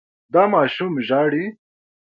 دا 0.33 0.43
ماشوم 0.53 0.93
ژاړي. 1.07 1.45